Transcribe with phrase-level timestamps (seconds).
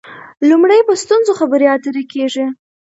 [0.49, 2.45] لومړی په ستونزو خبرې اترې کېږي.